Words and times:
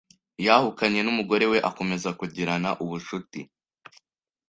yahukanye 0.45 0.99
n'umugore 1.03 1.45
we 1.51 1.57
akomeza 1.69 2.09
kugirana 2.19 2.69
ubucuti 2.83 3.41